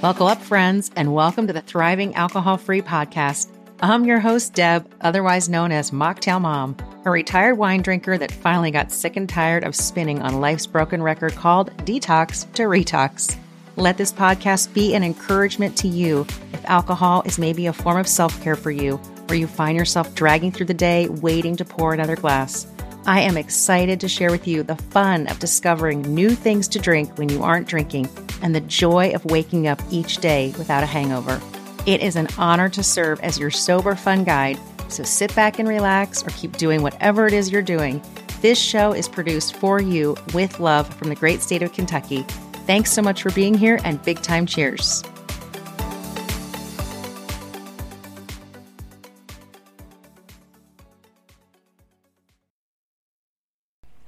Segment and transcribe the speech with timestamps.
[0.00, 3.48] Buckle up, friends, and welcome to the Thriving Alcohol Free Podcast.
[3.80, 6.76] I'm your host, Deb, otherwise known as Mocktail Mom,
[7.06, 11.02] a retired wine drinker that finally got sick and tired of spinning on life's broken
[11.02, 13.38] record called Detox to Retox.
[13.76, 18.06] Let this podcast be an encouragement to you if alcohol is maybe a form of
[18.06, 21.94] self care for you, or you find yourself dragging through the day waiting to pour
[21.94, 22.66] another glass.
[23.06, 27.18] I am excited to share with you the fun of discovering new things to drink
[27.18, 28.08] when you aren't drinking
[28.40, 31.38] and the joy of waking up each day without a hangover.
[31.84, 35.68] It is an honor to serve as your sober fun guide, so sit back and
[35.68, 38.02] relax or keep doing whatever it is you're doing.
[38.40, 42.22] This show is produced for you with love from the great state of Kentucky.
[42.66, 45.02] Thanks so much for being here and big time cheers.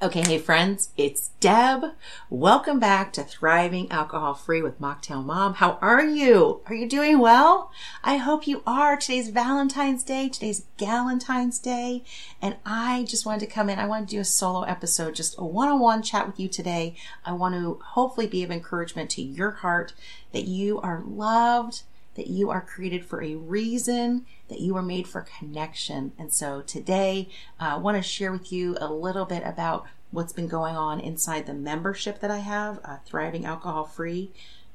[0.02, 1.92] Okay, hey friends, it's Deb.
[2.28, 5.54] Welcome back to Thriving Alcohol Free with Mocktail Mom.
[5.54, 6.60] How are you?
[6.66, 7.72] Are you doing well?
[8.04, 8.98] I hope you are.
[8.98, 10.28] Today's Valentine's Day.
[10.28, 12.04] Today's Galentine's Day.
[12.42, 13.78] And I just wanted to come in.
[13.78, 16.94] I want to do a solo episode, just a one-on-one chat with you today.
[17.24, 19.94] I want to hopefully be of encouragement to your heart
[20.32, 21.84] that you are loved,
[22.16, 26.12] that you are created for a reason, that you are made for connection.
[26.18, 27.28] And so today,
[27.60, 31.00] uh, I want to share with you a little bit about what's been going on
[31.00, 34.32] inside the membership that I have, uh, Thriving Alcohol Free.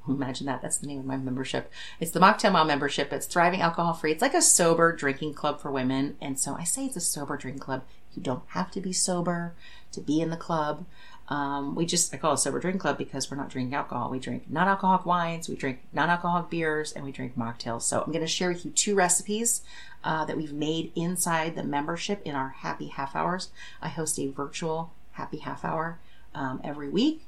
[0.07, 0.61] Imagine that.
[0.61, 1.71] That's the name of my membership.
[1.99, 3.13] It's the Mocktail Mom membership.
[3.13, 4.11] It's Thriving Alcohol Free.
[4.11, 6.17] It's like a sober drinking club for women.
[6.19, 7.83] And so I say it's a sober drinking club.
[8.15, 9.53] You don't have to be sober
[9.91, 10.85] to be in the club.
[11.27, 14.09] Um, we just, I call it sober drink club because we're not drinking alcohol.
[14.09, 17.83] We drink non-alcoholic wines, we drink non-alcoholic beers, and we drink mocktails.
[17.83, 19.61] So I'm going to share with you two recipes
[20.03, 23.49] uh, that we've made inside the membership in our happy half hours.
[23.81, 25.99] I host a virtual happy half hour
[26.35, 27.25] um, every week,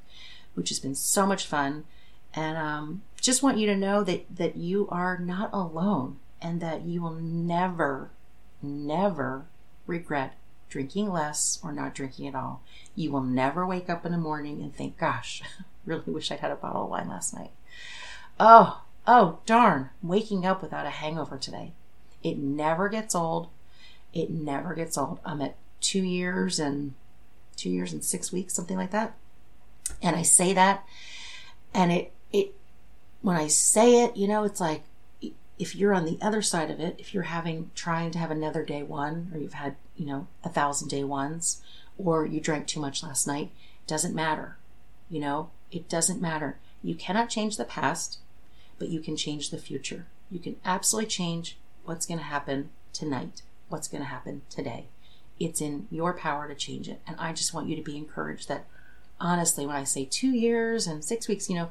[0.53, 1.85] which has been so much fun.
[2.33, 6.81] And um, just want you to know that that you are not alone, and that
[6.81, 8.09] you will never,
[8.61, 9.45] never
[9.85, 10.33] regret
[10.73, 12.63] drinking less or not drinking at all.
[12.95, 15.43] You will never wake up in the morning and think, gosh,
[15.85, 17.51] really wish I'd had a bottle of wine last night.
[18.39, 21.73] Oh, oh, darn, waking up without a hangover today.
[22.23, 23.49] It never gets old.
[24.13, 25.19] It never gets old.
[25.23, 26.95] I'm at two years and
[27.55, 29.13] two years and six weeks, something like that.
[30.01, 30.83] And I say that,
[31.71, 32.55] and it, it,
[33.21, 34.81] when I say it, you know, it's like,
[35.59, 38.63] if you're on the other side of it, if you're having, trying to have another
[38.63, 41.61] day one, or you've had you know, a thousand day ones,
[41.97, 43.51] or you drank too much last night.
[43.83, 44.57] It doesn't matter.
[45.09, 46.57] You know, it doesn't matter.
[46.81, 48.19] You cannot change the past,
[48.79, 50.07] but you can change the future.
[50.31, 54.87] You can absolutely change what's going to happen tonight, what's going to happen today.
[55.39, 57.01] It's in your power to change it.
[57.07, 58.65] And I just want you to be encouraged that
[59.19, 61.69] honestly, when I say two years and six weeks, you know,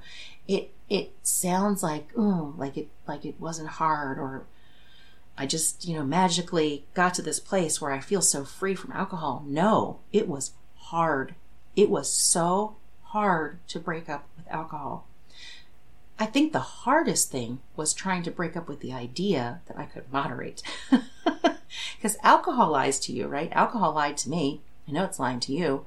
[0.49, 4.47] it, it sounds like, oh, like it, like it wasn't hard or
[5.37, 8.93] I just, you know, magically got to this place where I feel so free from
[8.93, 9.45] alcohol.
[9.47, 11.35] No, it was hard.
[11.75, 15.07] It was so hard to break up with alcohol.
[16.19, 19.87] I think the hardest thing was trying to break up with the idea that I
[19.87, 20.63] could moderate.
[21.97, 23.51] Because alcohol lies to you, right?
[23.53, 24.61] Alcohol lied to me.
[24.89, 25.87] I know it's lying to you.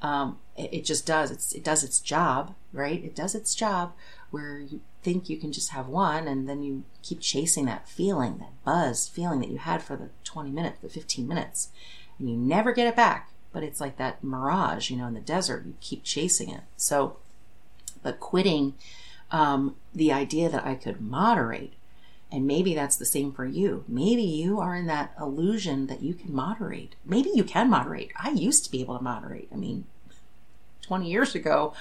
[0.00, 0.38] Um,
[0.70, 1.30] it, just does.
[1.30, 3.02] It's, it does its job, right?
[3.02, 3.92] It does its job
[4.30, 8.38] where you think you can just have one and then you keep chasing that feeling,
[8.38, 11.68] that buzz feeling that you had for the 20 minutes, the 15 minutes,
[12.18, 13.30] and you never get it back.
[13.52, 16.62] But it's like that mirage, you know, in the desert, you keep chasing it.
[16.76, 17.18] So,
[18.02, 18.74] but quitting
[19.30, 21.74] um, the idea that I could moderate,
[22.30, 23.84] and maybe that's the same for you.
[23.86, 26.94] Maybe you are in that illusion that you can moderate.
[27.04, 28.12] Maybe you can moderate.
[28.16, 29.48] I used to be able to moderate.
[29.52, 29.84] I mean,
[30.92, 31.72] 20 years ago,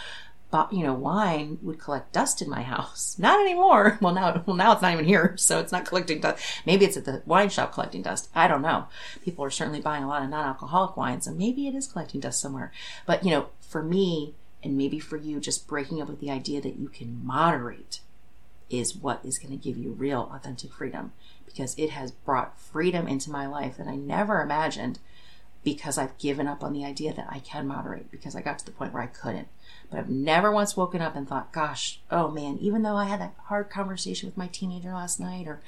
[0.52, 3.16] but, you know, wine would collect dust in my house.
[3.20, 3.98] Not anymore.
[4.02, 6.42] Well, now, well, now it's not even here, so it's not collecting dust.
[6.66, 8.30] Maybe it's at the wine shop collecting dust.
[8.34, 8.86] I don't know.
[9.22, 12.40] People are certainly buying a lot of non-alcoholic wines, and maybe it is collecting dust
[12.40, 12.72] somewhere.
[13.06, 14.34] But you know, for me,
[14.64, 18.00] and maybe for you, just breaking up with the idea that you can moderate
[18.70, 21.12] is what is going to give you real, authentic freedom,
[21.46, 25.00] because it has brought freedom into my life that I never imagined.
[25.64, 28.66] Because I've given up on the idea that I can moderate, because I got to
[28.66, 29.48] the point where I couldn't.
[29.90, 33.22] But I've never once woken up and thought, gosh, oh man, even though I had
[33.22, 35.62] that hard conversation with my teenager last night, or,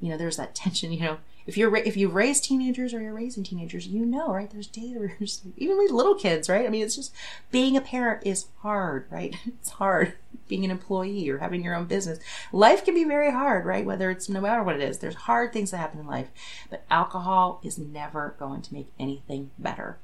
[0.00, 1.18] you know, there's that tension, you know,
[1.48, 4.50] if you're, if you raise teenagers or you're raising teenagers, you know, right?
[4.50, 6.66] There's daters, even with little kids, right?
[6.66, 7.14] I mean, it's just
[7.50, 9.34] being a parent is hard, right?
[9.46, 10.12] It's hard
[10.46, 12.18] being an employee or having your own business.
[12.52, 13.84] Life can be very hard, right?
[13.84, 16.28] Whether it's no matter what it is, there's hard things that happen in life,
[16.68, 19.98] but alcohol is never going to make anything better.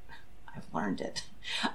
[0.56, 1.25] I've learned it.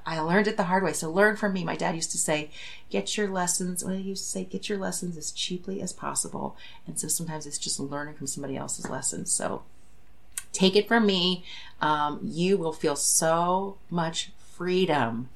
[0.06, 0.94] I learned it the hard way.
[0.94, 1.64] So learn from me.
[1.64, 2.50] My dad used to say,
[2.90, 6.56] get your lessons, well, he used to say, get your lessons as cheaply as possible.
[6.88, 9.32] And so sometimes it's just learning from somebody else's lessons.
[9.32, 9.64] So
[10.52, 11.44] take it from me.
[11.82, 15.30] Um, you will feel so much freedom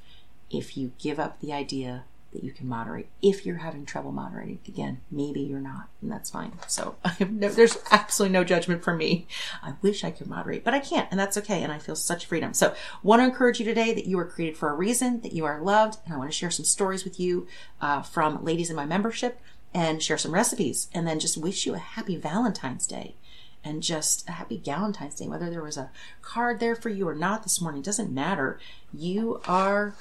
[0.50, 3.09] if you give up the idea that you can moderate.
[3.21, 6.53] If you're having trouble moderating, again, maybe you're not, and that's fine.
[6.68, 9.27] So I have no, there's absolutely no judgment for me.
[9.62, 11.63] I wish I could moderate, but I can't, and that's okay.
[11.63, 12.53] And I feel such freedom.
[12.53, 15.45] So want to encourage you today that you were created for a reason, that you
[15.45, 17.47] are loved, and I want to share some stories with you
[17.81, 19.39] uh, from ladies in my membership
[19.74, 23.15] and share some recipes, and then just wish you a happy Valentine's Day
[23.63, 25.27] and just a happy Valentine's Day.
[25.27, 25.89] Whether there was a
[26.21, 28.59] card there for you or not this morning doesn't matter.
[28.94, 29.95] You are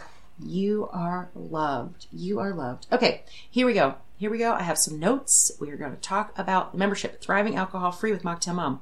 [0.45, 2.07] you are loved.
[2.13, 2.87] You are loved.
[2.93, 3.97] Okay, here we go.
[4.17, 4.53] Here we go.
[4.53, 5.51] I have some notes.
[5.61, 8.81] We are going to talk about membership, thriving alcohol free with Mocktail Mom.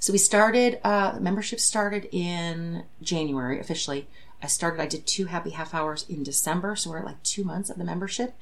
[0.00, 0.80] So we started.
[0.84, 4.08] Uh, membership started in January officially.
[4.42, 4.80] I started.
[4.80, 7.78] I did two happy half hours in December, so we're at like two months of
[7.78, 8.34] the membership,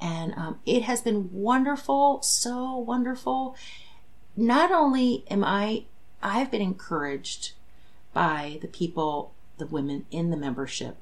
[0.00, 2.22] and um, it has been wonderful.
[2.22, 3.56] So wonderful.
[4.36, 5.84] Not only am I,
[6.22, 7.52] I've been encouraged
[8.14, 10.96] by the people, the women in the membership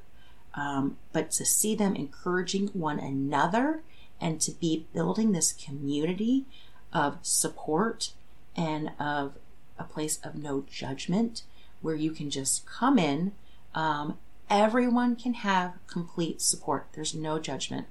[0.55, 3.83] um, but to see them encouraging one another
[4.21, 6.45] and to be building this community
[6.93, 8.13] of support
[8.57, 9.35] and of
[9.79, 11.43] a place of no judgment
[11.81, 13.33] where you can just come in.
[13.75, 14.19] Um,
[14.49, 16.89] everyone can have complete support.
[16.93, 17.87] There's no judgment,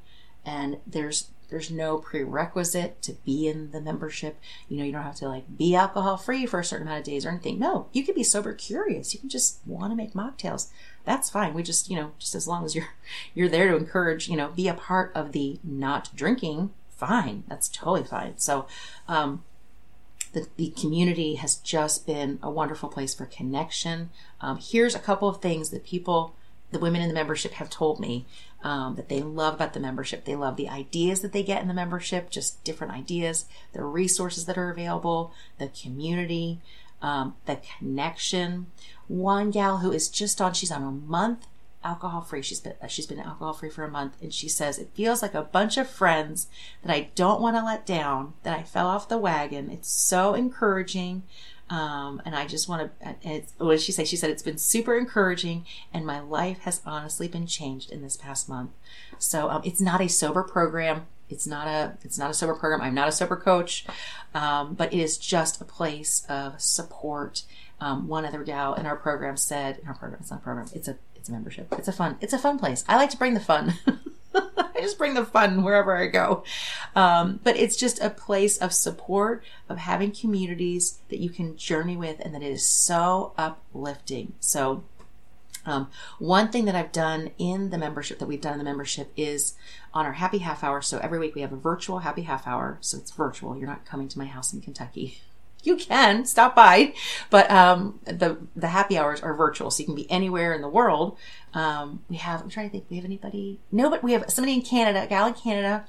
[0.46, 4.40] and there's there's no prerequisite to be in the membership.
[4.68, 7.06] You know, you don't have to like be alcohol free for a certain amount of
[7.06, 7.60] days or anything.
[7.60, 9.14] No, you can be sober curious.
[9.14, 10.70] You can just want to make mocktails
[11.10, 11.56] that's fine.
[11.56, 12.90] We just, you know, just as long as you're
[13.34, 17.44] you're there to encourage, you know, be a part of the not drinking, fine.
[17.48, 18.38] That's totally fine.
[18.38, 18.68] So,
[19.08, 19.44] um,
[20.34, 24.12] the, the community has just been a wonderful place for connection.
[24.42, 26.36] Um, here's a couple of things that people,
[26.70, 28.28] the women in the membership, have told me
[28.64, 30.26] um, that they love about the membership.
[30.26, 34.46] They love the ideas that they get in the membership, just different ideas, the resources
[34.46, 36.60] that are available, the community,
[37.02, 38.68] um, the connection
[39.10, 41.48] one gal who is just on, she's on a month
[41.84, 42.42] alcohol free.
[42.42, 45.34] She's been, she's been alcohol free for a month and she says, it feels like
[45.34, 46.48] a bunch of friends
[46.84, 49.70] that I don't want to let down, that I fell off the wagon.
[49.70, 51.24] It's so encouraging.
[51.70, 54.04] Um, and I just want to, what did she say?
[54.06, 58.18] She said, it's been super encouraging and my life has honestly been changed in this
[58.18, 58.72] past month.
[59.18, 61.08] So, um, it's not a sober program.
[61.30, 62.82] It's not a, it's not a sober program.
[62.82, 63.86] I'm not a sober coach.
[64.34, 67.44] Um, but it is just a place of support
[67.82, 70.68] um, one other gal in our program said, in our program, it's not a program,
[70.74, 71.68] it's a it's a membership.
[71.78, 72.84] It's a fun, it's a fun place.
[72.88, 73.74] I like to bring the fun.
[74.36, 76.44] I just bring the fun wherever I go.
[76.96, 81.98] Um, but it's just a place of support, of having communities that you can journey
[81.98, 84.34] with, and that is so uplifting.
[84.40, 84.84] So,
[85.66, 89.12] um, one thing that I've done in the membership that we've done in the membership
[89.16, 89.56] is
[89.94, 90.82] on our happy half hour.
[90.82, 92.78] So every week we have a virtual happy half hour.
[92.82, 93.58] So it's virtual.
[93.58, 95.22] You're not coming to my house in Kentucky
[95.64, 96.94] you can stop by,
[97.30, 100.70] but um, the the happy hours are virtual, so you can be anywhere in the
[100.70, 101.18] world.
[101.54, 102.42] Um, we have.
[102.42, 102.86] I'm trying to think.
[102.90, 103.60] We have anybody?
[103.72, 105.86] No, but we have somebody in Canada, a gal in Canada,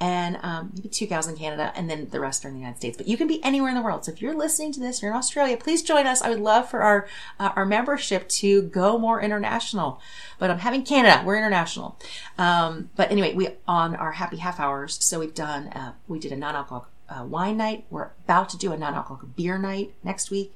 [0.00, 2.78] and um, maybe two gals in Canada, and then the rest are in the United
[2.78, 2.96] States.
[2.96, 4.04] But you can be anywhere in the world.
[4.04, 6.22] So if you're listening to this, you're in Australia, please join us.
[6.22, 7.06] I would love for our
[7.38, 10.00] uh, our membership to go more international.
[10.38, 11.22] But I'm having Canada.
[11.24, 12.00] We're international.
[12.38, 14.98] Um, but anyway, we on our happy half hours.
[15.04, 15.68] So we've done.
[15.68, 17.84] Uh, we did a non-alcoholic uh, wine night.
[17.90, 20.54] We're about to do a non-alcoholic beer night next week,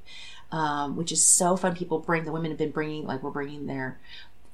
[0.51, 1.75] um, which is so fun.
[1.75, 3.99] People bring the women have been bringing like we're bringing their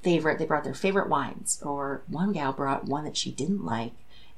[0.01, 0.37] favorite.
[0.37, 3.93] They brought their favorite wines, or one gal brought one that she didn't like,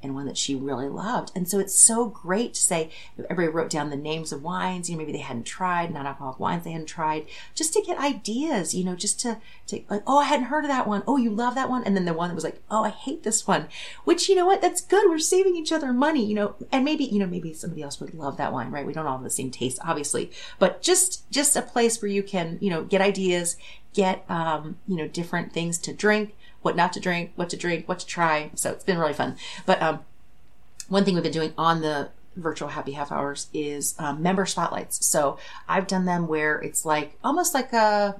[0.05, 1.31] and one that she really loved.
[1.35, 2.91] And so it's so great to say
[3.29, 6.63] everybody wrote down the names of wines, you know, maybe they hadn't tried, non-alcoholic wines
[6.63, 10.25] they hadn't tried, just to get ideas, you know, just to, to like, oh, I
[10.25, 11.03] hadn't heard of that one.
[11.07, 11.83] Oh, you love that one.
[11.83, 13.67] And then the one that was like, oh, I hate this one,
[14.05, 14.61] which, you know what?
[14.61, 15.09] That's good.
[15.09, 18.13] We're saving each other money, you know, and maybe, you know, maybe somebody else would
[18.13, 18.85] love that wine, right?
[18.85, 22.23] We don't all have the same taste, obviously, but just, just a place where you
[22.23, 23.57] can, you know, get ideas,
[23.93, 26.35] get, um, you know, different things to drink,
[26.65, 28.49] what not to drink, what to drink, what to try.
[28.55, 29.37] So it's been really fun.
[29.67, 29.99] But um,
[30.89, 35.05] one thing we've been doing on the virtual happy half hours is um, member spotlights.
[35.05, 35.37] So
[35.69, 38.19] I've done them where it's like almost like a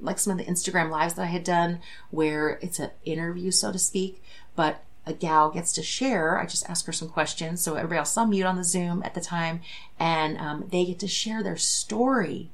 [0.00, 3.72] like some of the Instagram lives that I had done where it's an interview, so
[3.72, 4.22] to speak,
[4.54, 6.38] but a gal gets to share.
[6.38, 7.62] I just ask her some questions.
[7.62, 9.62] So everybody else on mute on the Zoom at the time,
[9.98, 12.50] and um, they get to share their story.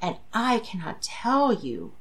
[0.00, 1.92] And I cannot tell you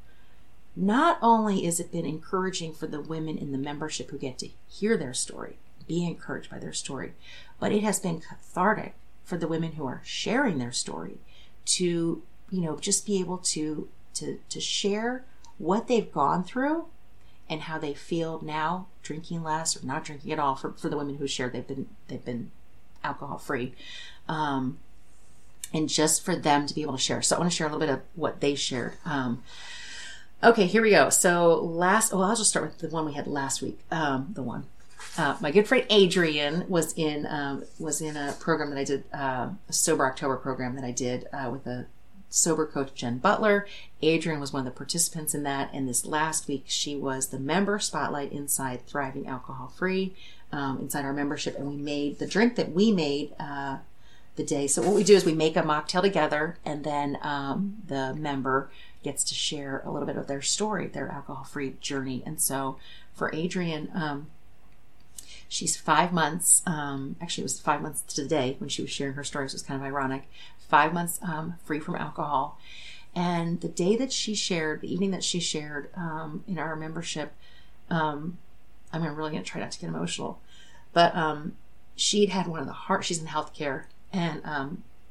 [0.75, 4.50] not only has it been encouraging for the women in the membership who get to
[4.67, 7.13] hear their story, be encouraged by their story,
[7.60, 11.17] but it has been cathartic for the women who are sharing their story
[11.65, 15.25] to, you know, just be able to to to share
[15.58, 16.86] what they've gone through
[17.50, 20.98] and how they feel now drinking less or not drinking at all for, for the
[20.98, 22.51] women who shared they've been they've been
[23.03, 23.74] alcohol free
[24.27, 24.79] um,
[25.74, 27.22] and just for them to be able to share.
[27.22, 28.94] So i want to share a little bit of what they shared.
[29.05, 29.44] Um,
[30.44, 33.27] okay here we go so last well i'll just start with the one we had
[33.27, 34.65] last week um, the one
[35.18, 39.04] uh, my good friend Adrienne was in um, was in a program that I did,
[39.13, 41.86] uh, a sober October program that I did uh, with a
[42.30, 43.65] sober coach Jen Butler.
[44.04, 47.39] Adrienne was one of the participants in that, and this last week she was the
[47.39, 50.13] member spotlight inside Thriving Alcohol Free,
[50.51, 53.34] um, inside our membership, and we made the drink that we made.
[53.39, 53.77] Uh,
[54.36, 54.68] the day.
[54.68, 58.70] So what we do is we make a mocktail together, and then um, the member
[59.09, 62.24] gets to share a little bit of their story, their alcohol-free journey.
[62.25, 62.77] And so
[63.13, 64.27] for Adrienne, um,
[65.47, 69.24] She's five months, um, actually, it was five months today when she was sharing her
[69.24, 69.53] stories.
[69.53, 70.24] It was kind of ironic.
[70.57, 72.59] Five months um, free from alcohol.
[73.13, 77.31] And the day that she shared, the evening that she shared um, in our membership,
[77.89, 78.38] um,
[78.91, 80.41] I'm really going to try not to get emotional,
[80.93, 81.55] but um,
[81.95, 83.85] she'd had one of the hard, she's in healthcare.
[84.12, 84.41] And,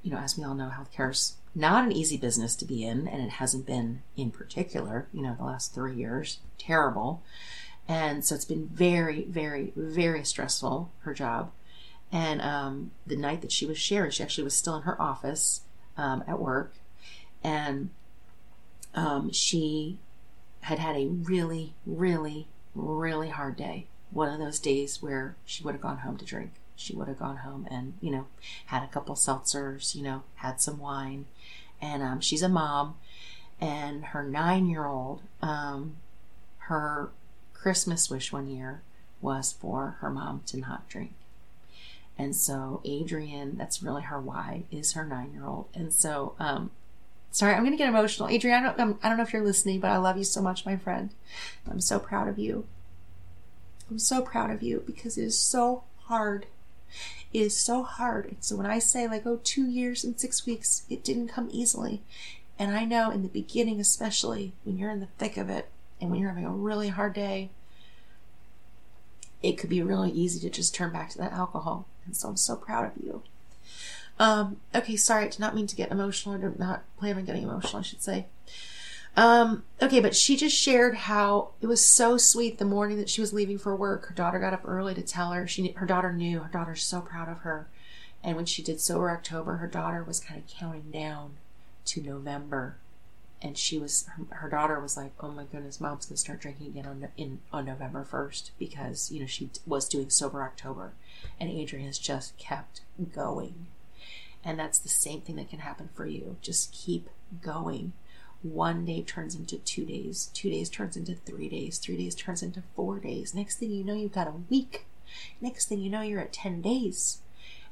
[0.02, 3.06] you know, as we all know, healthcare is not an easy business to be in,
[3.06, 6.38] and it hasn't been in particular, you know, the last three years.
[6.58, 7.22] Terrible.
[7.86, 11.52] And so it's been very, very, very stressful, her job.
[12.10, 15.62] And um, the night that she was sharing, she actually was still in her office
[15.96, 16.74] um, at work.
[17.42, 17.90] And
[18.94, 19.98] um, she
[20.62, 23.86] had had a really, really, really hard day.
[24.10, 26.52] One of those days where she would have gone home to drink.
[26.76, 28.26] She would have gone home and, you know,
[28.66, 31.26] had a couple seltzers, you know, had some wine.
[31.80, 32.96] And um, she's a mom.
[33.60, 35.96] And her nine year old, um,
[36.58, 37.10] her
[37.52, 38.82] Christmas wish one year
[39.20, 41.14] was for her mom to not drink.
[42.18, 45.66] And so Adrienne, that's really her why, is her nine year old.
[45.74, 46.70] And so, um,
[47.30, 48.28] sorry, I'm going to get emotional.
[48.28, 50.64] Adrienne, I don't, I don't know if you're listening, but I love you so much,
[50.64, 51.10] my friend.
[51.68, 52.66] I'm so proud of you.
[53.90, 56.46] I'm so proud of you because it is so hard.
[57.32, 58.26] It is so hard.
[58.26, 61.48] And so when I say like, oh, two years and six weeks, it didn't come
[61.50, 62.02] easily.
[62.58, 65.68] And I know in the beginning, especially when you're in the thick of it,
[66.00, 67.50] and when you're having a really hard day,
[69.42, 71.86] it could be really easy to just turn back to that alcohol.
[72.06, 73.22] And so I'm so proud of you.
[74.18, 76.36] Um, okay, sorry, I did not mean to get emotional.
[76.36, 78.26] I did not plan on getting emotional, I should say.
[79.16, 83.20] Um, okay, but she just shared how it was so sweet the morning that she
[83.20, 84.06] was leaving for work.
[84.06, 85.46] Her daughter got up early to tell her.
[85.46, 86.40] She, her daughter knew.
[86.40, 87.68] Her daughter's so proud of her.
[88.24, 91.36] And when she did Sober October, her daughter was kind of counting down
[91.86, 92.76] to November
[93.44, 96.68] and she was her, her, daughter was like, "Oh my goodness, mom's gonna start drinking
[96.68, 100.94] again on in on November first because you know she was doing sober October,
[101.38, 102.80] and Adrienne has just kept
[103.14, 103.66] going,
[104.42, 106.36] and that's the same thing that can happen for you.
[106.40, 107.10] Just keep
[107.42, 107.92] going.
[108.44, 112.42] One day turns into two days, two days turns into three days, three days turns
[112.42, 113.34] into four days.
[113.34, 114.86] Next thing you know, you've got a week.
[115.40, 117.18] Next thing you know, you're at ten days.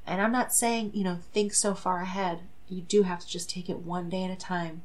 [0.07, 2.41] And I'm not saying you know think so far ahead.
[2.69, 4.83] You do have to just take it one day at a time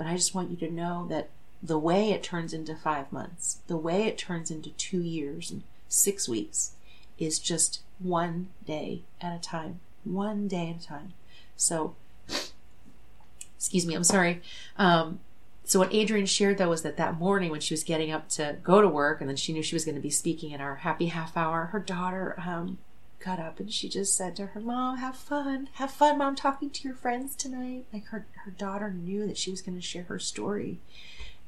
[0.00, 1.28] but I just want you to know that
[1.62, 5.62] the way it turns into five months, the way it turns into two years and
[5.88, 6.72] six weeks
[7.18, 9.80] is just one day at a time.
[10.04, 11.12] One day at a time.
[11.54, 11.96] So,
[13.58, 14.40] excuse me, I'm sorry.
[14.78, 15.20] Um,
[15.64, 18.56] so what Adrienne shared though was that that morning when she was getting up to
[18.62, 20.76] go to work and then she knew she was going to be speaking in our
[20.76, 22.78] happy half hour, her daughter um,
[23.24, 26.70] got up and she just said to her mom, "Have fun, have fun, mom, talking
[26.70, 30.04] to your friends tonight." Like her her daughter knew that she was going to share
[30.04, 30.80] her story,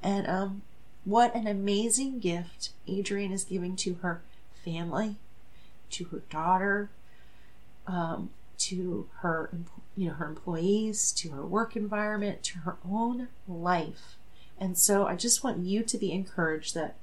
[0.03, 0.63] and um,
[1.05, 4.23] what an amazing gift Adrienne is giving to her
[4.65, 5.17] family,
[5.91, 6.91] to her daughter,
[7.87, 8.31] um,
[8.63, 9.51] to her
[9.97, 14.17] you know her employees, to her work environment, to her own life.
[14.59, 16.97] And so I just want you to be encouraged that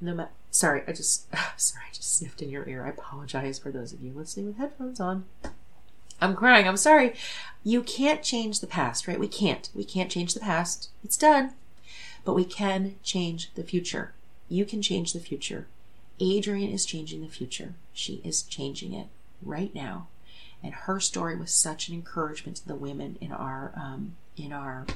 [0.00, 2.84] no matter sorry, I just sorry, I just sniffed in your ear.
[2.84, 5.24] I apologize for those of you listening with headphones on.
[6.20, 6.68] I'm crying.
[6.68, 7.14] I'm sorry.
[7.64, 9.18] You can't change the past, right?
[9.18, 9.68] We can't.
[9.74, 10.90] We can't change the past.
[11.02, 11.54] It's done.
[12.24, 14.12] But we can change the future.
[14.48, 15.66] You can change the future.
[16.20, 17.74] Adrienne is changing the future.
[17.92, 19.08] She is changing it
[19.42, 20.06] right now.
[20.62, 24.86] And her story was such an encouragement to the women in our um, in our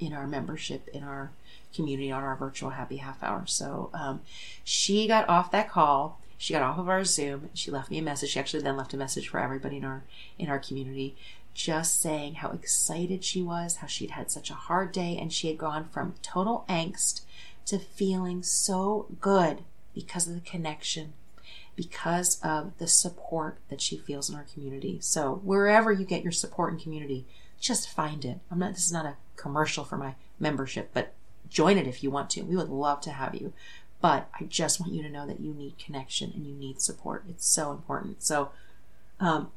[0.00, 1.30] in our membership in our
[1.74, 3.46] community on our virtual happy half hour.
[3.46, 4.20] So um,
[4.64, 6.20] she got off that call.
[6.36, 7.50] She got off of our Zoom.
[7.54, 8.30] She left me a message.
[8.30, 10.02] She actually then left a message for everybody in our
[10.38, 11.14] in our community,
[11.54, 15.48] just saying how excited she was, how she'd had such a hard day, and she
[15.48, 17.22] had gone from total angst
[17.66, 19.60] to feeling so good
[19.94, 21.12] because of the connection
[21.74, 24.98] because of the support that she feels in our community.
[25.00, 27.26] So wherever you get your support and community,
[27.60, 28.40] just find it.
[28.50, 31.14] I'm not this is not a commercial for my membership, but
[31.48, 32.42] join it if you want to.
[32.42, 33.52] We would love to have you.
[34.00, 37.24] But I just want you to know that you need connection and you need support.
[37.28, 38.22] It's so important.
[38.22, 38.50] So,
[39.20, 39.52] um,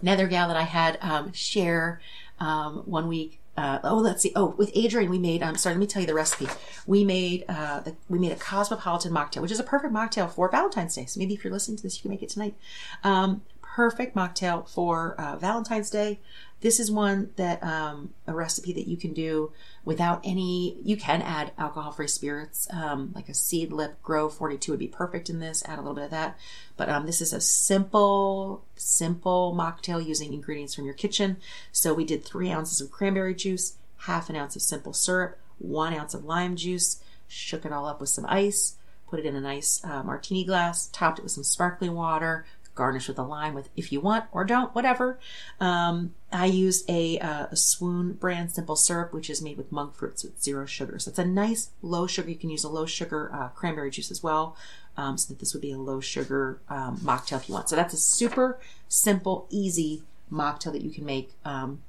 [0.00, 2.00] another gal that I had um, share
[2.40, 3.40] um, one week.
[3.58, 4.30] Uh, oh, let's see.
[4.36, 5.42] Oh, with Adrienne, we made.
[5.42, 6.46] Um, sorry, let me tell you the recipe.
[6.86, 10.48] We made uh, the, we made a cosmopolitan mocktail, which is a perfect mocktail for
[10.48, 11.06] Valentine's Day.
[11.06, 12.54] So maybe if you're listening to this, you can make it tonight.
[13.02, 16.20] Um, perfect mocktail for uh, Valentine's Day.
[16.60, 19.52] This is one that um, a recipe that you can do
[19.84, 20.76] without any.
[20.82, 25.38] You can add alcohol-free spirits, um, like a Seedlip Grove 42 would be perfect in
[25.38, 25.62] this.
[25.66, 26.36] Add a little bit of that,
[26.76, 31.36] but um, this is a simple, simple mocktail using ingredients from your kitchen.
[31.70, 35.94] So we did three ounces of cranberry juice, half an ounce of simple syrup, one
[35.94, 37.00] ounce of lime juice.
[37.28, 40.88] Shook it all up with some ice put it in a nice uh, martini glass,
[40.88, 42.44] topped it with some sparkling water,
[42.78, 45.18] garnish with a lime with if you want or don't, whatever.
[45.60, 49.94] Um, I use a, uh, a, Swoon brand simple syrup, which is made with monk
[49.94, 50.98] fruits with zero sugar.
[50.98, 52.30] So it's a nice low sugar.
[52.30, 54.56] You can use a low sugar uh, cranberry juice as well.
[54.96, 57.68] Um, so that this would be a low sugar um, mocktail if you want.
[57.68, 58.58] So that's a super
[58.88, 61.82] simple, easy mocktail that you can make, um,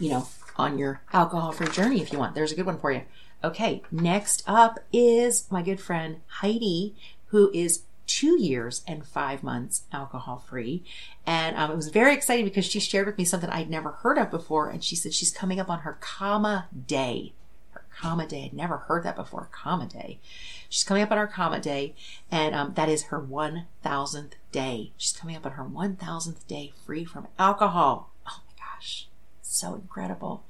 [0.00, 2.34] you know, on your alcohol free journey if you want.
[2.34, 3.02] There's a good one for you.
[3.42, 6.94] Okay, next up is my good friend Heidi,
[7.26, 10.82] who is two years and five months alcohol free.
[11.24, 14.18] And um, it was very exciting because she shared with me something I'd never heard
[14.18, 14.68] of before.
[14.68, 17.34] And she said she's coming up on her comma day.
[17.70, 18.46] Her comma day.
[18.46, 19.48] I'd never heard that before.
[19.52, 20.18] Comma day.
[20.68, 21.94] She's coming up on her comma day.
[22.32, 24.90] And um, that is her 1000th day.
[24.96, 28.10] She's coming up on her 1000th day free from alcohol.
[28.26, 29.06] Oh my gosh.
[29.40, 30.42] So incredible.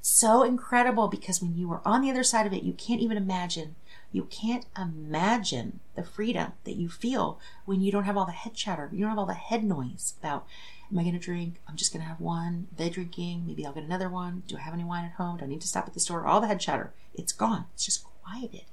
[0.00, 3.16] So incredible because when you are on the other side of it, you can't even
[3.16, 3.76] imagine
[4.14, 8.54] you can't imagine the freedom that you feel when you don't have all the head
[8.54, 8.88] chatter.
[8.92, 10.46] You don't have all the head noise about,
[10.88, 11.56] am I going to drink?
[11.68, 12.68] I'm just going to have one.
[12.76, 13.44] They're drinking.
[13.44, 14.44] Maybe I'll get another one.
[14.46, 15.38] Do I have any wine at home?
[15.38, 16.24] Do I need to stop at the store?
[16.24, 16.92] All the head chatter.
[17.12, 17.64] It's gone.
[17.74, 18.66] It's just quieted.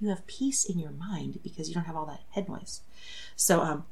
[0.00, 2.80] You have peace in your mind because you don't have all that head noise.
[3.36, 3.84] So, um,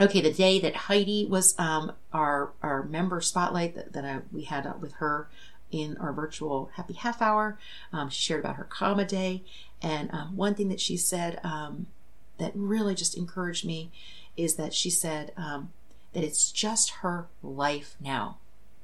[0.00, 4.44] okay, the day that Heidi was um, our our member spotlight that, that I, we
[4.44, 5.28] had uh, with her
[5.70, 7.58] in our virtual happy half hour.
[7.92, 9.44] Um, she shared about her comma day.
[9.82, 11.86] And um, one thing that she said um,
[12.38, 13.90] that really just encouraged me
[14.36, 15.70] is that she said um,
[16.12, 18.38] that it's just her life now.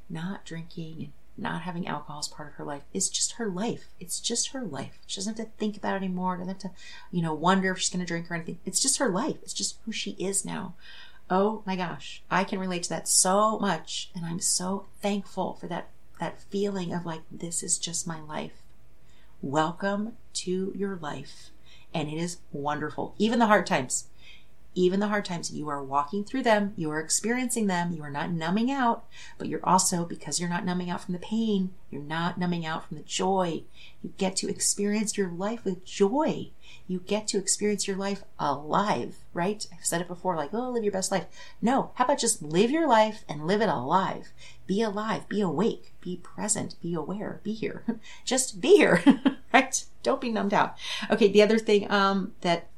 [0.08, 2.82] Not drinking and not having alcohol as part of her life.
[2.94, 3.88] It's just her life.
[4.00, 4.98] It's just her life.
[5.06, 6.36] She doesn't have to think about it anymore.
[6.36, 6.78] Doesn't have to,
[7.10, 8.58] you know, wonder if she's going to drink or anything.
[8.64, 9.36] It's just her life.
[9.42, 10.74] It's just who she is now.
[11.28, 15.66] Oh my gosh, I can relate to that so much, and I'm so thankful for
[15.66, 15.88] that
[16.20, 18.62] that feeling of like, this is just my life.
[19.42, 21.50] Welcome to your life.
[21.92, 23.14] And it is wonderful.
[23.18, 24.08] Even the hard times
[24.76, 28.10] even the hard times, you are walking through them, you are experiencing them, you are
[28.10, 29.06] not numbing out,
[29.38, 32.86] but you're also, because you're not numbing out from the pain, you're not numbing out
[32.86, 33.62] from the joy.
[34.02, 36.50] You get to experience your life with joy.
[36.86, 39.66] You get to experience your life alive, right?
[39.72, 41.26] I've said it before, like, oh, live your best life.
[41.60, 44.28] No, how about just live your life and live it alive?
[44.66, 47.84] Be alive, be awake, be present, be aware, be here.
[48.24, 49.02] just be here,
[49.52, 49.84] right?
[50.02, 50.76] Don't be numbed out.
[51.10, 52.68] Okay, the other thing um, that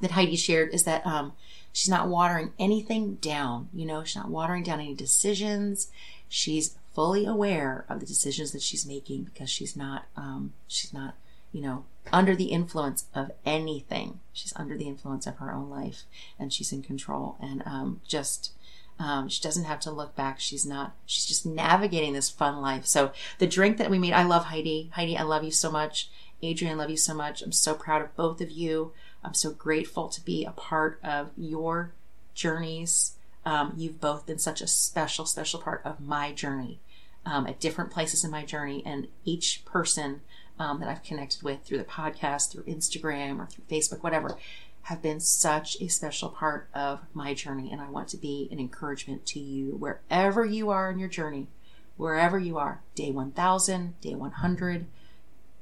[0.00, 1.32] that Heidi shared is that um,
[1.72, 3.68] she's not watering anything down.
[3.72, 5.90] You know, she's not watering down any decisions.
[6.28, 11.14] She's fully aware of the decisions that she's making because she's not um, she's not
[11.52, 14.20] you know under the influence of anything.
[14.32, 16.04] She's under the influence of her own life,
[16.38, 17.36] and she's in control.
[17.40, 18.52] And um, just
[18.98, 20.40] um, she doesn't have to look back.
[20.40, 22.86] She's not, she's just navigating this fun life.
[22.86, 24.90] So the drink that we made, I love Heidi.
[24.94, 26.10] Heidi, I love you so much.
[26.42, 27.42] Adrienne, I love you so much.
[27.42, 28.92] I'm so proud of both of you.
[29.22, 31.92] I'm so grateful to be a part of your
[32.34, 33.12] journeys.
[33.44, 36.80] Um, you've both been such a special, special part of my journey
[37.24, 38.82] um, at different places in my journey.
[38.86, 40.22] And each person
[40.58, 44.36] um, that I've connected with through the podcast, through Instagram, or through Facebook, whatever,
[44.82, 47.72] have been such a special part of my journey.
[47.72, 51.48] And I want to be an encouragement to you wherever you are in your journey,
[51.96, 54.86] wherever you are, day 1000, day 100,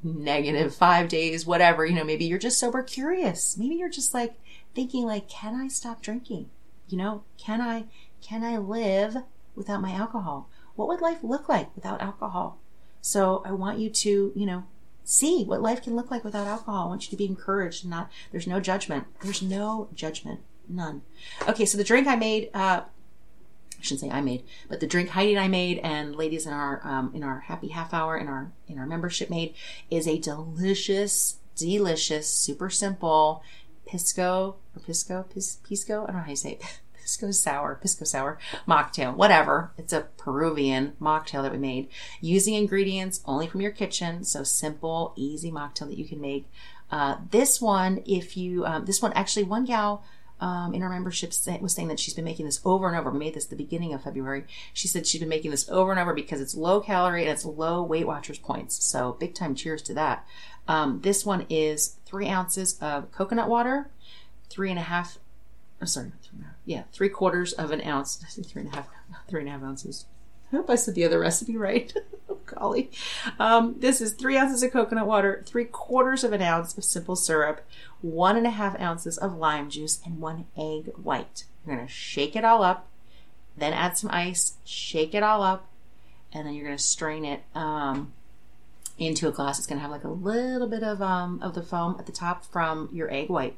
[0.05, 3.57] negative five days, whatever, you know, maybe you're just sober curious.
[3.57, 4.35] Maybe you're just like
[4.75, 6.51] thinking like, can I stop drinking?
[6.89, 7.85] You know, can I,
[8.21, 9.17] can I live
[9.55, 10.51] without my alcohol?
[10.77, 12.59] What would life look like without alcohol?
[13.01, 14.65] So I want you to, you know,
[15.05, 16.87] see what life can look like without alcohol.
[16.87, 17.85] I want you to be encouraged.
[17.85, 19.07] and Not, there's no judgment.
[19.23, 20.41] There's no judgment.
[20.69, 21.03] None.
[21.47, 21.67] Okay.
[21.67, 22.83] So the drink I made, uh,
[23.79, 26.55] I shouldn't say I made, but the drink Heidi and I made, and ladies in
[26.55, 29.55] our um, in our happy half hour in our in our membership made,
[29.91, 33.43] is a delicious, delicious, super simple
[33.87, 36.05] pisco or pisco pis, pisco.
[36.05, 36.81] I don't know how you say it.
[37.05, 39.73] Pisco sour, pisco sour mocktail, whatever.
[39.77, 41.89] It's a Peruvian mocktail that we made
[42.23, 44.25] using ingredients only from your kitchen.
[44.25, 46.51] So simple, easy mocktail that you can make.
[46.91, 50.03] Uh, this one, if you, um, this one actually, one gal
[50.41, 53.11] um, in our membership was saying that she's been making this over and over.
[53.11, 54.45] We made this the beginning of February.
[54.73, 57.45] She said she's been making this over and over because it's low calorie and it's
[57.45, 58.83] low Weight Watchers points.
[58.83, 60.27] So big time cheers to that.
[60.67, 63.91] Um, this one is three ounces of coconut water,
[64.49, 65.19] three and a half,
[65.85, 66.13] oh, sorry,
[66.65, 68.23] yeah, three quarters of an ounce.
[68.25, 68.89] I said three and a half,
[69.29, 70.07] three and a half ounces.
[70.53, 71.93] I hope I said the other recipe right.
[72.29, 72.91] oh, golly.
[73.39, 77.17] Um, this is three ounces of coconut water, three quarters of an ounce of simple
[77.17, 77.67] syrup,
[78.01, 81.45] one and a half ounces of lime juice, and one egg white.
[81.67, 82.87] You're going to shake it all up,
[83.57, 85.69] then add some ice, shake it all up,
[86.33, 88.13] and then you're going to strain it um,
[88.99, 89.59] into a glass.
[89.59, 92.13] It's going to have like a little bit of um, of the foam at the
[92.13, 93.57] top from your egg white.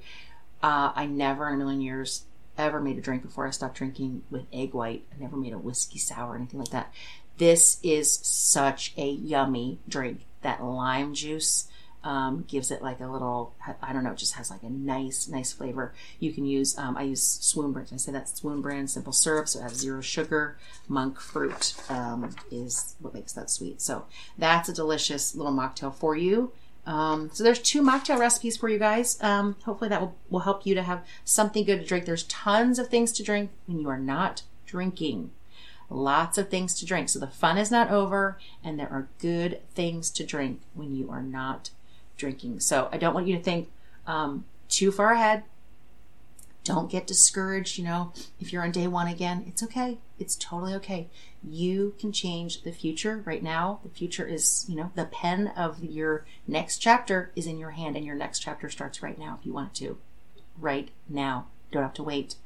[0.62, 2.24] Uh, I never in a million years
[2.58, 5.04] ever made a drink before I stopped drinking with egg white.
[5.14, 6.92] I never made a whiskey sour or anything like that.
[7.38, 10.24] This is such a yummy drink.
[10.42, 11.68] That lime juice
[12.02, 15.28] um, gives it like a little, I don't know, it just has like a nice,
[15.28, 15.92] nice flavor.
[16.20, 17.88] You can use, um, I use Swoon brand.
[17.92, 20.56] I say that's Swoon brand simple syrup, so it has zero sugar.
[20.88, 23.82] Monk fruit um, is what makes that sweet.
[23.82, 24.06] So
[24.38, 26.52] that's a delicious little mocktail for you.
[26.86, 29.20] Um, so there's two mocktail recipes for you guys.
[29.20, 32.04] Um, hopefully that will, will help you to have something good to drink.
[32.04, 35.32] There's tons of things to drink when you are not drinking.
[35.90, 37.08] Lots of things to drink.
[37.08, 41.10] So the fun is not over, and there are good things to drink when you
[41.10, 41.70] are not
[42.16, 42.60] drinking.
[42.60, 43.70] So I don't want you to think
[44.06, 45.42] um, too far ahead.
[46.64, 49.44] Don't get discouraged, you know, if you're on day one again.
[49.46, 49.98] It's okay.
[50.18, 51.08] It's totally okay.
[51.42, 53.80] You can change the future right now.
[53.82, 57.96] The future is, you know, the pen of your next chapter is in your hand,
[57.96, 59.98] and your next chapter starts right now if you want it to.
[60.58, 61.46] Right now.
[61.70, 62.36] Don't have to wait.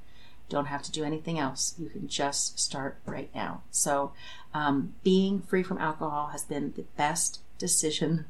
[0.48, 1.74] Don't have to do anything else.
[1.78, 3.62] You can just start right now.
[3.70, 4.12] So,
[4.52, 8.26] um, being free from alcohol has been the best decision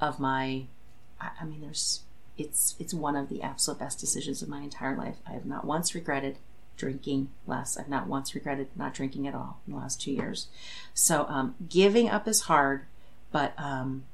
[0.00, 0.66] of my.
[1.18, 2.00] I, I mean, there's
[2.36, 5.16] it's it's one of the absolute best decisions of my entire life.
[5.26, 6.36] I have not once regretted
[6.76, 7.76] drinking less.
[7.76, 10.48] I've not once regretted not drinking at all in the last two years.
[10.92, 12.82] So um, giving up is hard,
[13.30, 14.04] but um,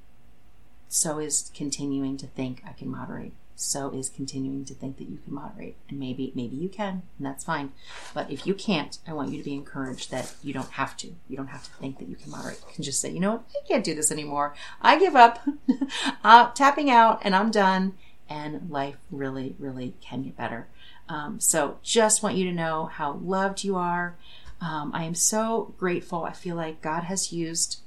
[0.88, 3.32] so is continuing to think I can moderate.
[3.54, 7.26] So is continuing to think that you can moderate, and maybe maybe you can, and
[7.26, 7.72] that's fine.
[8.14, 11.08] But if you can't, I want you to be encouraged that you don't have to.
[11.28, 12.58] You don't have to think that you can moderate.
[12.66, 14.54] You can just say, you know what, I can't do this anymore.
[14.80, 15.46] I give up.
[16.24, 17.96] I'm tapping out, and I'm done
[18.30, 20.68] and life really, really can get better.
[21.10, 24.16] Um, so just want you to know how loved you are.
[24.60, 26.24] Um, I am so grateful.
[26.24, 27.80] I feel like God has used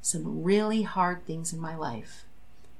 [0.00, 2.24] some really hard things in my life,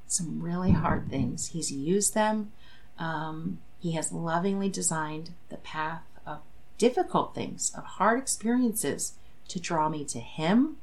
[0.07, 1.49] some really hard things.
[1.49, 2.53] He's used them.
[2.99, 6.39] Um, he has lovingly designed the path of
[6.79, 9.15] difficult things, of hard experiences
[9.49, 10.77] to draw me to Him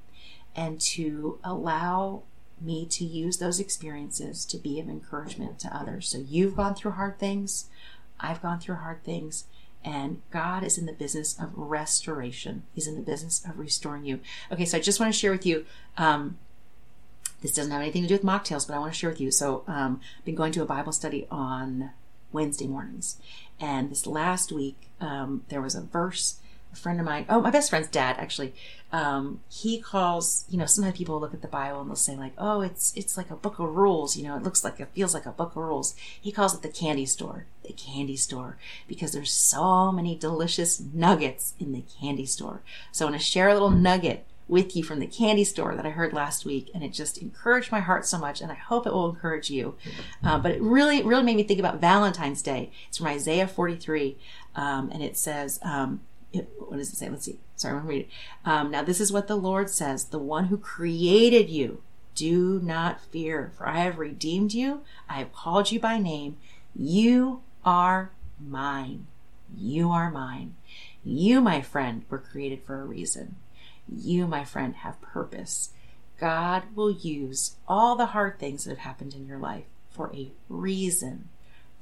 [0.54, 2.24] and to allow
[2.60, 6.10] me to use those experiences to be of encouragement to others.
[6.10, 7.70] So you've gone through hard things,
[8.20, 9.46] I've gone through hard things,
[9.84, 12.64] and God is in the business of restoration.
[12.74, 14.20] He's in the business of restoring you.
[14.52, 15.66] Okay, so I just want to share with you.
[15.98, 16.38] Um,
[17.42, 19.32] this doesn't have anything to do with mocktails, but I want to share with you.
[19.32, 21.92] So, um, I've been going to a Bible study on
[22.32, 23.18] Wednesday mornings,
[23.60, 26.40] and this last week um, there was a verse
[26.72, 28.54] a friend of mine, oh, my best friend's dad, actually,
[28.92, 32.34] um, he calls, you know, sometimes people look at the Bible and they'll say like,
[32.38, 34.18] oh, it's, it's like a book of rules.
[34.18, 35.96] You know, it looks like, it feels like a book of rules.
[36.20, 41.54] He calls it the candy store, the candy store, because there's so many delicious nuggets
[41.60, 42.62] in the candy store.
[42.92, 45.86] So I want to share a little nugget with you from the candy store that
[45.86, 48.88] I heard last week, and it just encouraged my heart so much, and I hope
[48.88, 49.76] it will encourage you.
[50.24, 52.72] Uh, but it really, really made me think about Valentine's Day.
[52.88, 54.18] It's from Isaiah 43,
[54.56, 57.10] um, and it says, um, what does it say?
[57.10, 57.40] Let's see.
[57.56, 58.50] Sorry, I'm going to read it.
[58.50, 61.82] Um, now, this is what the Lord says The one who created you,
[62.16, 64.82] do not fear, for I have redeemed you.
[65.10, 66.38] I have called you by name.
[66.76, 69.08] You are mine.
[69.58, 70.56] You are mine.
[71.04, 73.36] You, my friend, were created for a reason.
[73.88, 75.72] You, my friend, have purpose.
[76.20, 80.32] God will use all the hard things that have happened in your life for a
[80.48, 81.30] reason.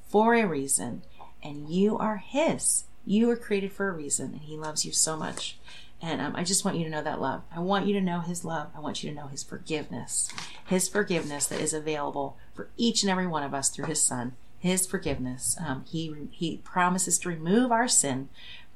[0.07, 1.01] For a reason.
[1.43, 2.85] And you are His.
[3.07, 5.57] You were created for a reason, and He loves you so much.
[6.01, 7.43] And um, I just want you to know that love.
[7.55, 8.67] I want you to know His love.
[8.75, 10.29] I want you to know His forgiveness.
[10.65, 14.33] His forgiveness that is available for each and every one of us through His Son.
[14.59, 15.57] His forgiveness.
[15.65, 18.27] Um, he He promises to remove our sin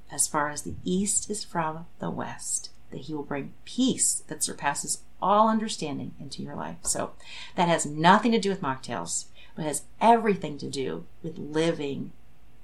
[0.10, 2.70] as far as the east is from the west.
[2.92, 6.78] That He will bring peace that surpasses all understanding into your life.
[6.84, 7.12] So
[7.56, 12.14] that has nothing to do with mocktails, but has everything to do with living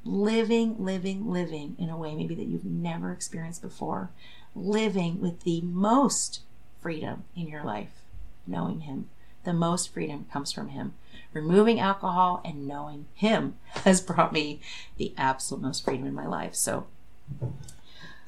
[0.08, 4.10] living, living, living in a way maybe that you've never experienced before,
[4.56, 6.41] living with the most
[6.82, 8.02] freedom in your life,
[8.46, 9.10] knowing Him.
[9.43, 10.93] The most freedom comes from Him.
[11.34, 14.62] Removing alcohol and knowing Him has brought me
[14.98, 16.56] the absolute most freedom in my life.
[16.56, 16.88] So,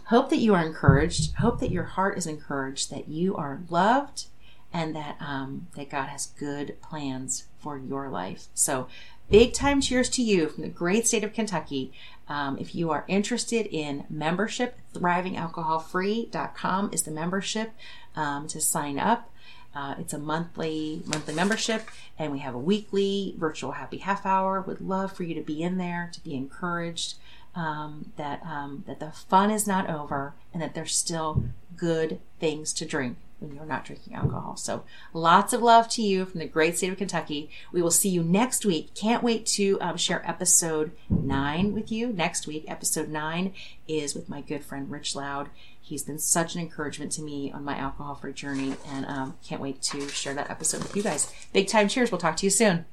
[0.05, 1.35] hope that you are encouraged.
[1.35, 4.27] Hope that your heart is encouraged, that you are loved,
[4.71, 8.47] and that um, that God has good plans for your life.
[8.53, 8.87] So,
[9.29, 11.91] big time cheers to you from the great state of Kentucky.
[12.27, 17.71] Um, if you are interested in membership, thrivingalcoholfree.com is the membership
[18.15, 19.31] um, to sign up.
[19.73, 24.61] Uh, it's a monthly monthly membership, and we have a weekly virtual happy half hour.
[24.61, 27.15] Would love for you to be in there to be encouraged.
[27.55, 31.43] Um, that um, that the fun is not over, and that there's still
[31.75, 34.56] good things to drink when you're not drinking alcohol.
[34.56, 37.49] So lots of love to you from the great state of Kentucky.
[37.71, 38.93] We will see you next week.
[38.95, 42.65] Can't wait to um, share episode nine with you next week.
[42.67, 43.54] Episode nine
[43.88, 45.49] is with my good friend Rich Loud.
[45.82, 49.60] He's been such an encouragement to me on my alcohol free journey, and um, can't
[49.60, 51.34] wait to share that episode with you guys.
[51.52, 52.12] Big time cheers.
[52.12, 52.86] We'll talk to you soon.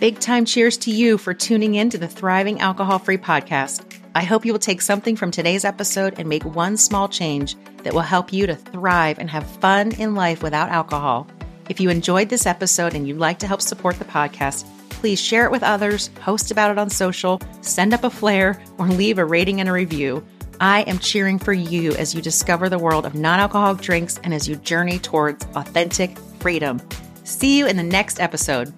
[0.00, 3.84] Big time cheers to you for tuning in to the Thriving Alcohol Free podcast.
[4.14, 7.94] I hope you will take something from today's episode and make one small change that
[7.94, 11.26] will help you to thrive and have fun in life without alcohol.
[11.68, 15.44] If you enjoyed this episode and you'd like to help support the podcast, please share
[15.44, 19.24] it with others, post about it on social, send up a flare, or leave a
[19.24, 20.24] rating and a review.
[20.60, 24.34] I am cheering for you as you discover the world of non alcoholic drinks and
[24.34, 26.80] as you journey towards authentic freedom.
[27.24, 28.72] See you in the next episode.